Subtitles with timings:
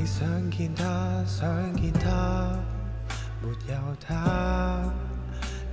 [0.00, 2.56] 你想见他，想见他，
[3.42, 4.80] 没有他，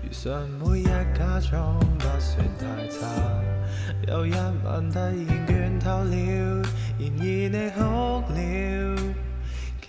[0.03, 3.07] 如常每日假装不算太差。
[4.05, 4.31] 有一
[4.65, 5.15] 晚突然
[5.47, 6.61] 倦透了，
[6.99, 9.13] 然而你哭了。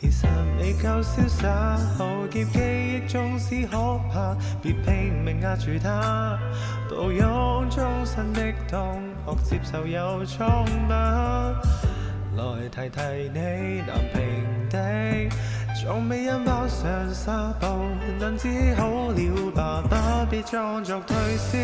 [0.01, 0.29] 其实
[0.61, 6.39] 未够潇洒，浩劫记忆纵使可怕，别拼命压住它，
[6.89, 11.61] 抱拥终身的痛，学接受有疮疤。
[12.79, 13.01] 提提
[13.35, 14.23] 你，南平
[14.71, 14.79] 地，
[15.83, 17.67] 从未因跑上沙步，
[18.21, 19.83] 能治好了吧？
[19.91, 21.59] 不必装作退烧，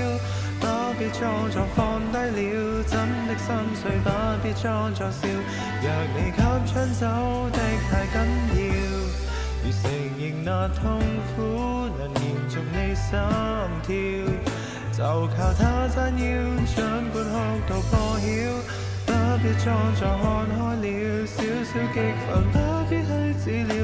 [0.58, 0.66] 不
[0.98, 4.10] 必装作放低了真的心碎，不
[4.42, 5.28] 必装作笑。
[5.82, 5.86] 若
[6.16, 7.06] 你给抢走
[7.52, 7.58] 的
[7.88, 8.16] 太紧
[8.56, 8.60] 要，
[9.62, 9.82] 如承
[10.18, 10.98] 认那痛
[11.36, 11.38] 苦
[11.96, 13.06] 能延续你心
[13.84, 16.24] 跳，就靠他撑腰，
[16.74, 17.30] 尽管哭
[17.68, 18.24] 到破晓。
[19.06, 20.58] 不必装作看开，
[21.74, 22.56] 少少激愤不
[22.88, 23.10] 必去
[23.42, 23.74] 治疗，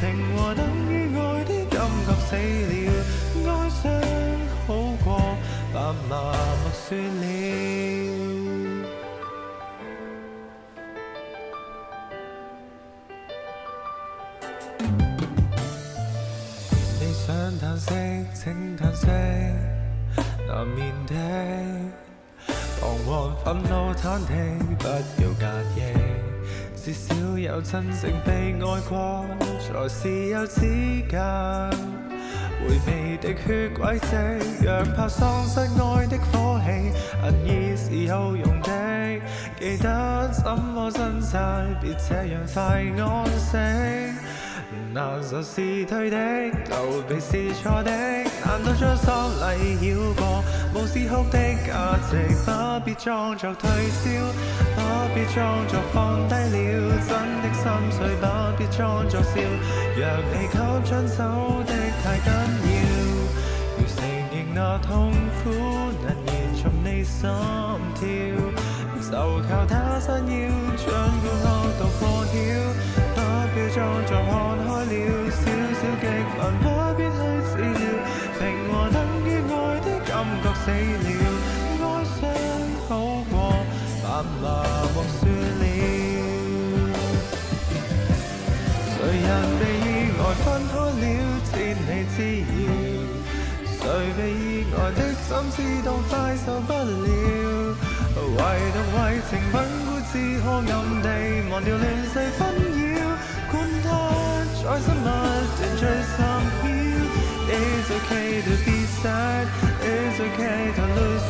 [0.00, 2.34] 平和等于爱的感觉死
[2.66, 2.74] 了，
[3.46, 3.82] 哀伤
[4.66, 4.68] 好
[5.04, 5.06] 过
[5.72, 7.22] 白麻木算了。
[16.98, 17.26] 你想
[17.60, 17.86] 叹息，
[18.34, 19.06] 请叹息，
[20.48, 21.14] 难免的。
[22.80, 24.28] 彷徨、愤怒、忐忑，
[24.80, 26.05] 不要介意。
[26.86, 29.26] 至少有真正被爱过，
[29.58, 30.60] 才是有资
[31.10, 31.68] 格
[32.60, 34.64] 回味的血轨迹。
[34.64, 38.70] 若怕丧失爱的火气，恨意是有用的。
[39.58, 43.56] 记得怎么挣扎，别这样快安息。
[44.94, 46.16] 难受是对的，
[46.70, 47.90] 逃避是错的。
[48.46, 49.04] 难道将心
[49.50, 50.22] 里绕过，
[50.72, 52.12] 无是哭的价值？
[52.46, 52.50] 不
[52.84, 54.04] 必装作退烧，
[54.76, 54.78] 不
[55.14, 56.54] 必装作放低了
[57.08, 57.10] 真
[57.42, 58.24] 的心碎，不
[58.56, 59.32] 必装作笑。
[59.96, 61.18] 若你给抢走
[61.66, 62.28] 的太紧
[62.66, 62.72] 要，
[63.78, 63.98] 要承
[64.30, 65.10] 认那痛
[65.42, 65.50] 苦
[66.06, 67.20] 能延续你心
[67.96, 68.00] 跳，
[69.10, 69.12] 就
[69.48, 70.32] 靠他身腰，
[70.76, 71.55] 尽管
[80.16, 81.08] 感觉死了，
[81.78, 81.84] 哀
[82.16, 82.18] 伤
[82.88, 82.90] 好
[83.30, 83.34] 过
[84.02, 84.04] 白
[84.40, 84.44] 麻
[84.94, 85.22] 木算
[85.60, 85.62] 了。
[88.88, 89.28] 谁人
[89.60, 91.04] 被意外分开了，
[91.44, 92.48] 千里之遥？
[93.68, 93.78] 谁
[94.16, 95.54] 被意外的心思
[95.84, 96.10] 当快
[96.46, 97.06] 受不了？
[98.16, 98.40] 唯
[98.72, 98.98] 独为
[99.28, 99.54] 情稳
[99.84, 100.64] 固，只可暗
[101.02, 101.04] 地
[101.50, 103.04] 忘掉乱世纷扰。
[103.52, 103.54] 管
[103.84, 103.86] 他
[104.64, 105.82] 在心不断追
[106.16, 106.18] 心
[106.62, 106.64] 飘
[107.48, 108.68] ，It's okay to be
[109.02, 109.46] sad,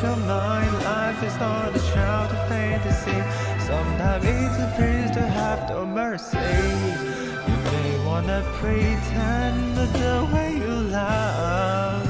[0.03, 0.73] your mind.
[0.85, 3.19] Life is not a child of fantasy.
[3.65, 6.39] Sometimes it's a priest to have no mercy.
[7.49, 12.07] You may wanna pretend that the way you love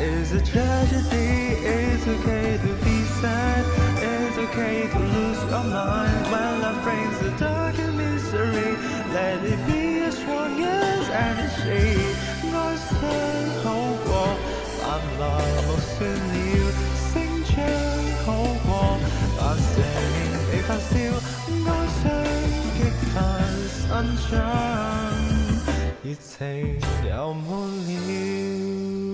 [0.00, 1.30] is a tragedy.
[1.76, 3.62] It's okay to be sad.
[4.10, 8.72] It's okay to lose your mind when love brings the dark and misery.
[9.12, 11.88] Let it be as strong as energy.
[12.50, 13.92] No the whole.
[14.84, 16.41] I'm lost in the
[24.02, 24.40] 發新章，
[26.02, 27.46] 熱情又没
[27.86, 29.11] 了。